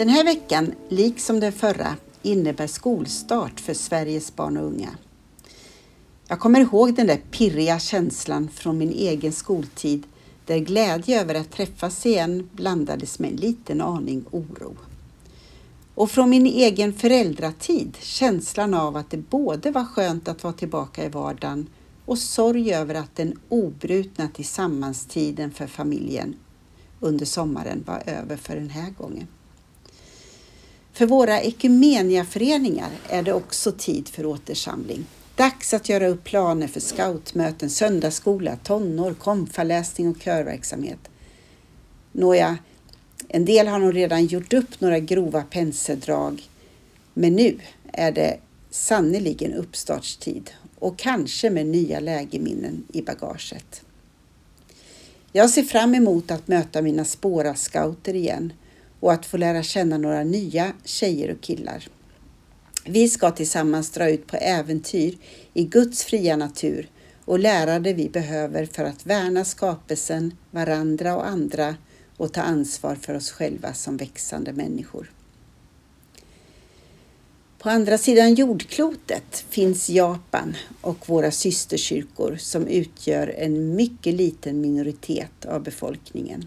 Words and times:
Den 0.00 0.08
här 0.08 0.24
veckan, 0.24 0.74
liksom 0.88 1.40
den 1.40 1.52
förra, 1.52 1.96
innebär 2.22 2.66
skolstart 2.66 3.60
för 3.60 3.74
Sveriges 3.74 4.36
barn 4.36 4.56
och 4.56 4.66
unga. 4.66 4.88
Jag 6.28 6.40
kommer 6.40 6.60
ihåg 6.60 6.94
den 6.94 7.06
där 7.06 7.20
pirriga 7.30 7.78
känslan 7.78 8.48
från 8.48 8.78
min 8.78 8.90
egen 8.90 9.32
skoltid 9.32 10.06
där 10.46 10.58
glädje 10.58 11.20
över 11.20 11.34
att 11.34 11.50
träffas 11.50 12.06
igen 12.06 12.48
blandades 12.52 13.18
med 13.18 13.30
en 13.30 13.36
liten 13.36 13.80
aning 13.80 14.24
oro. 14.30 14.76
Och 15.94 16.10
från 16.10 16.30
min 16.30 16.46
egen 16.46 16.92
föräldratid 16.92 17.96
känslan 18.00 18.74
av 18.74 18.96
att 18.96 19.10
det 19.10 19.30
både 19.30 19.70
var 19.70 19.84
skönt 19.84 20.28
att 20.28 20.44
vara 20.44 20.54
tillbaka 20.54 21.04
i 21.04 21.08
vardagen 21.08 21.66
och 22.04 22.18
sorg 22.18 22.74
över 22.74 22.94
att 22.94 23.16
den 23.16 23.38
obrutna 23.48 24.28
tillsammanstiden 24.28 25.50
för 25.50 25.66
familjen 25.66 26.34
under 27.00 27.26
sommaren 27.26 27.84
var 27.86 28.02
över 28.06 28.36
för 28.36 28.56
den 28.56 28.70
här 28.70 28.90
gången. 28.90 29.26
För 31.00 31.06
våra 31.06 31.40
ekumeniaföreningar 31.40 32.90
är 33.08 33.22
det 33.22 33.32
också 33.32 33.72
tid 33.72 34.08
för 34.08 34.26
återsamling. 34.26 35.06
Dags 35.36 35.74
att 35.74 35.88
göra 35.88 36.08
upp 36.08 36.24
planer 36.24 36.66
för 36.66 36.80
scoutmöten, 36.80 37.70
söndagsskola, 37.70 38.56
tonår, 38.56 39.14
konfaläsning 39.14 40.08
och 40.08 40.18
körverksamhet. 40.18 40.98
Nåja, 42.12 42.58
en 43.28 43.44
del 43.44 43.66
har 43.66 43.78
nog 43.78 43.96
redan 43.96 44.26
gjort 44.26 44.52
upp 44.52 44.80
några 44.80 44.98
grova 44.98 45.42
penseldrag, 45.42 46.42
men 47.14 47.36
nu 47.36 47.58
är 47.92 48.12
det 48.12 48.38
sannerligen 48.70 49.54
uppstartstid 49.54 50.50
och 50.78 50.98
kanske 50.98 51.50
med 51.50 51.66
nya 51.66 52.00
lägeminnen 52.00 52.84
i 52.92 53.02
bagaget. 53.02 53.82
Jag 55.32 55.50
ser 55.50 55.62
fram 55.62 55.94
emot 55.94 56.30
att 56.30 56.48
möta 56.48 56.82
mina 56.82 57.04
spåra-scouter 57.04 58.14
igen 58.14 58.52
och 59.00 59.12
att 59.12 59.26
få 59.26 59.36
lära 59.36 59.62
känna 59.62 59.98
några 59.98 60.24
nya 60.24 60.72
tjejer 60.84 61.30
och 61.30 61.40
killar. 61.40 61.88
Vi 62.84 63.08
ska 63.08 63.30
tillsammans 63.30 63.90
dra 63.90 64.10
ut 64.10 64.26
på 64.26 64.36
äventyr 64.36 65.18
i 65.54 65.64
Guds 65.64 66.04
fria 66.04 66.36
natur 66.36 66.88
och 67.24 67.38
lära 67.38 67.78
det 67.78 67.92
vi 67.92 68.08
behöver 68.08 68.66
för 68.66 68.84
att 68.84 69.06
värna 69.06 69.44
skapelsen, 69.44 70.36
varandra 70.50 71.16
och 71.16 71.28
andra 71.28 71.76
och 72.16 72.32
ta 72.32 72.40
ansvar 72.40 72.94
för 72.94 73.14
oss 73.14 73.30
själva 73.30 73.74
som 73.74 73.96
växande 73.96 74.52
människor. 74.52 75.10
På 77.58 77.70
andra 77.70 77.98
sidan 77.98 78.34
jordklotet 78.34 79.44
finns 79.48 79.90
Japan 79.90 80.56
och 80.80 81.08
våra 81.08 81.30
systerkyrkor 81.30 82.36
som 82.36 82.66
utgör 82.66 83.34
en 83.38 83.74
mycket 83.74 84.14
liten 84.14 84.60
minoritet 84.60 85.44
av 85.44 85.62
befolkningen. 85.62 86.46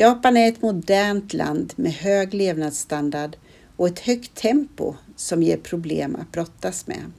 Japan 0.00 0.36
är 0.36 0.48
ett 0.48 0.62
modernt 0.62 1.32
land 1.32 1.72
med 1.76 1.92
hög 1.92 2.34
levnadsstandard 2.34 3.36
och 3.76 3.86
ett 3.86 3.98
högt 3.98 4.34
tempo 4.34 4.94
som 5.16 5.42
ger 5.42 5.56
problem 5.56 6.16
att 6.16 6.32
brottas 6.32 6.86
med. 6.86 7.12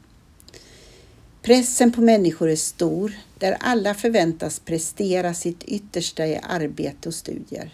Pressen 1.42 1.92
på 1.92 2.02
människor 2.02 2.50
är 2.50 2.56
stor 2.56 3.14
där 3.38 3.58
alla 3.60 3.94
förväntas 3.94 4.60
prestera 4.60 5.34
sitt 5.34 5.64
yttersta 5.64 6.28
i 6.28 6.40
arbete 6.44 7.10
och 7.10 7.16
studier. 7.16 7.74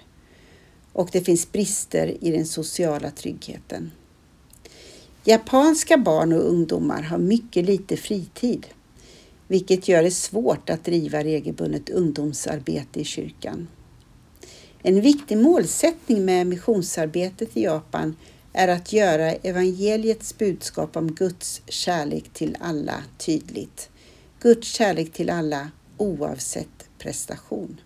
Och 0.93 1.09
det 1.11 1.21
finns 1.21 1.51
brister 1.51 2.23
i 2.23 2.31
den 2.31 2.45
sociala 2.45 3.11
tryggheten. 3.11 3.91
Japanska 5.23 5.97
barn 5.97 6.33
och 6.33 6.49
ungdomar 6.49 7.01
har 7.01 7.17
mycket 7.17 7.65
lite 7.65 7.97
fritid, 7.97 8.67
vilket 9.47 9.87
gör 9.87 10.03
det 10.03 10.11
svårt 10.11 10.69
att 10.69 10.83
driva 10.83 11.23
regelbundet 11.23 11.89
ungdomsarbete 11.89 12.99
i 12.99 13.03
kyrkan. 13.03 13.67
En 14.87 15.01
viktig 15.01 15.37
målsättning 15.37 16.25
med 16.25 16.47
missionsarbetet 16.47 17.57
i 17.57 17.63
Japan 17.63 18.15
är 18.53 18.67
att 18.67 18.93
göra 18.93 19.31
evangeliets 19.31 20.37
budskap 20.37 20.95
om 20.95 21.11
Guds 21.11 21.61
kärlek 21.67 22.23
till 22.33 22.57
alla 22.59 23.03
tydligt. 23.17 23.89
Guds 24.39 24.67
kärlek 24.67 25.13
till 25.13 25.29
alla 25.29 25.71
oavsett 25.97 26.89
prestation. 26.97 27.81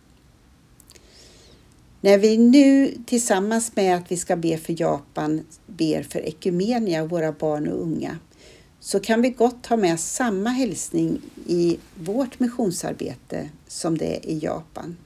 När 2.02 2.18
vi 2.18 2.38
nu 2.38 2.94
tillsammans 3.06 3.76
med 3.76 3.96
att 3.96 4.12
vi 4.12 4.18
ska 4.18 4.36
be 4.36 4.58
för 4.58 4.82
Japan 4.82 5.46
ber 5.68 6.04
för 6.04 6.20
Ekumenia, 6.20 7.06
våra 7.06 7.32
barn 7.32 7.68
och 7.68 7.82
unga, 7.82 8.18
så 8.80 9.00
kan 9.00 9.22
vi 9.22 9.30
gott 9.30 9.66
ha 9.66 9.78
med 9.78 10.00
samma 10.00 10.50
hälsning 10.50 11.22
i 11.48 11.80
vårt 11.96 12.40
missionsarbete 12.40 13.50
som 13.68 13.98
det 13.98 14.18
är 14.18 14.30
i 14.30 14.40
Japan. 14.40 14.98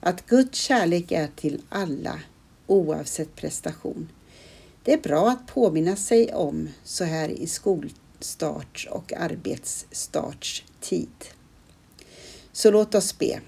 Att 0.00 0.26
Guds 0.26 0.58
kärlek 0.58 1.12
är 1.12 1.28
till 1.36 1.62
alla 1.68 2.20
oavsett 2.66 3.36
prestation. 3.36 4.08
Det 4.82 4.92
är 4.92 4.98
bra 4.98 5.30
att 5.30 5.46
påminna 5.46 5.96
sig 5.96 6.34
om 6.34 6.68
så 6.84 7.04
här 7.04 7.28
i 7.28 7.46
skolstarts 7.46 8.88
och 8.90 9.12
arbetsstartstid. 9.12 11.24
Så 12.52 12.70
låt 12.70 12.94
oss 12.94 13.18
be. 13.18 13.40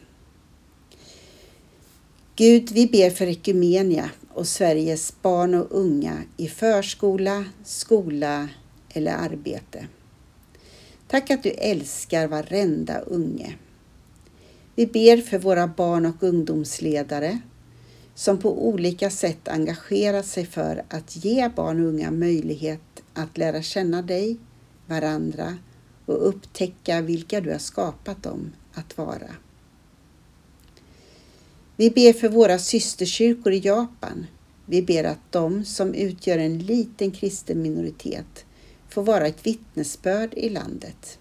Gud, 2.36 2.70
vi 2.70 2.86
ber 2.86 3.10
för 3.10 3.26
Ekumenia 3.26 4.10
och 4.28 4.48
Sveriges 4.48 5.22
barn 5.22 5.54
och 5.54 5.66
unga 5.70 6.22
i 6.36 6.48
förskola, 6.48 7.44
skola 7.64 8.48
eller 8.88 9.12
arbete. 9.12 9.86
Tack 11.08 11.30
att 11.30 11.42
du 11.42 11.50
älskar 11.50 12.26
varenda 12.26 12.98
unge. 12.98 13.54
Vi 14.74 14.86
ber 14.86 15.16
för 15.16 15.38
våra 15.38 15.66
barn 15.66 16.06
och 16.06 16.22
ungdomsledare 16.22 17.40
som 18.14 18.38
på 18.38 18.68
olika 18.68 19.10
sätt 19.10 19.48
engagerat 19.48 20.26
sig 20.26 20.46
för 20.46 20.84
att 20.88 21.24
ge 21.24 21.48
barn 21.48 21.80
och 21.80 21.88
unga 21.88 22.10
möjlighet 22.10 23.02
att 23.14 23.38
lära 23.38 23.62
känna 23.62 24.02
dig, 24.02 24.36
varandra 24.86 25.56
och 26.06 26.28
upptäcka 26.28 27.00
vilka 27.00 27.40
du 27.40 27.50
har 27.50 27.58
skapat 27.58 28.22
dem 28.22 28.52
att 28.74 28.98
vara. 28.98 29.30
Vi 31.76 31.90
ber 31.90 32.12
för 32.12 32.28
våra 32.28 32.58
systerkyrkor 32.58 33.52
i 33.52 33.58
Japan. 33.58 34.26
Vi 34.66 34.82
ber 34.82 35.04
att 35.04 35.32
de 35.32 35.64
som 35.64 35.94
utgör 35.94 36.38
en 36.38 36.58
liten 36.58 37.10
kristen 37.10 37.62
minoritet 37.62 38.44
får 38.88 39.02
vara 39.02 39.26
ett 39.26 39.46
vittnesbörd 39.46 40.34
i 40.34 40.48
landet. 40.48 41.18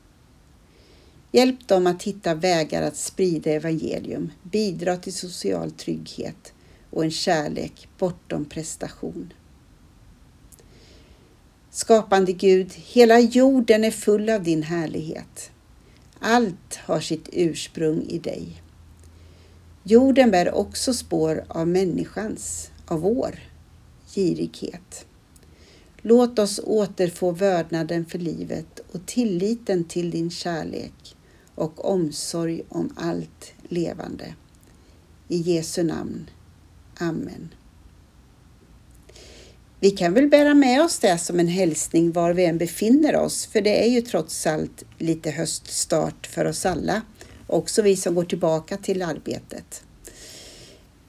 Hjälp 1.32 1.68
dem 1.68 1.88
att 1.88 2.04
hitta 2.04 2.36
vägar 2.36 2.82
att 2.82 2.98
sprida 2.98 3.52
evangelium, 3.52 4.32
bidra 4.44 4.98
till 4.98 5.14
social 5.14 5.72
trygghet 5.72 6.54
och 6.90 7.04
en 7.04 7.12
kärlek 7.12 7.88
bortom 7.98 8.46
prestation. 8.46 9.34
Skapande 11.72 12.32
Gud, 12.32 12.72
hela 12.76 13.20
jorden 13.20 13.84
är 13.84 13.92
full 13.92 14.30
av 14.30 14.44
din 14.44 14.64
härlighet. 14.64 15.52
Allt 16.20 16.76
har 16.76 17.00
sitt 17.00 17.30
ursprung 17.32 18.06
i 18.10 18.20
dig. 18.20 18.62
Jorden 19.84 20.32
bär 20.32 20.56
också 20.56 20.94
spår 20.94 21.46
av 21.48 21.68
människans, 21.68 22.72
av 22.86 23.00
vår, 23.02 23.40
girighet. 24.16 25.06
Låt 26.02 26.40
oss 26.40 26.60
återfå 26.64 27.32
vördnaden 27.32 28.06
för 28.06 28.20
livet 28.20 28.80
och 28.92 29.06
tilliten 29.06 29.84
till 29.84 30.12
din 30.12 30.32
kärlek 30.32 31.16
och 31.60 31.86
omsorg 31.86 32.62
om 32.70 32.94
allt 32.96 33.54
levande. 33.68 34.34
I 35.28 35.38
Jesu 35.38 35.84
namn. 35.84 36.30
Amen. 37.00 37.54
Vi 39.80 39.92
kan 39.92 40.14
väl 40.14 40.28
bära 40.28 40.54
med 40.54 40.82
oss 40.82 41.00
det 41.00 41.18
som 41.18 41.40
en 41.40 41.48
hälsning 41.48 42.12
var 42.12 42.34
vi 42.34 42.46
än 42.46 42.58
befinner 42.58 43.16
oss, 43.16 43.46
för 43.46 43.62
det 43.62 43.84
är 43.86 43.90
ju 43.90 44.02
trots 44.02 44.48
allt 44.48 44.84
lite 44.98 45.32
höststart 45.32 46.28
för 46.28 46.46
oss 46.46 46.66
alla, 46.66 47.02
också 47.48 47.82
vi 47.82 47.96
som 47.96 48.16
går 48.16 48.26
tillbaka 48.26 48.78
till 48.78 49.02
arbetet. 49.02 49.84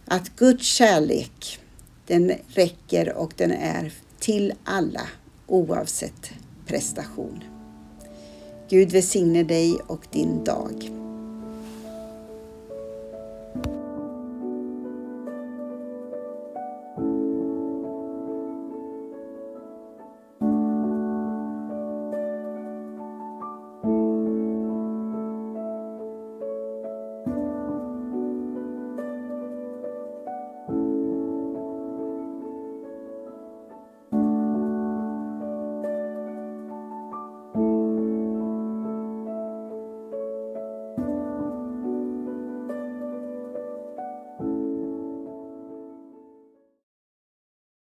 Att 0.05 0.37
Guds 0.37 0.67
kärlek, 0.67 1.58
den 2.06 2.32
räcker 2.49 3.12
och 3.12 3.32
den 3.37 3.50
är 3.53 3.93
till 4.19 4.53
alla 4.64 5.08
oavsett 5.46 6.31
prestation. 6.67 7.50
Gud 8.70 8.93
välsigne 8.93 9.43
dig 9.43 9.78
och 9.87 10.06
din 10.12 10.44
dag. 10.44 11.00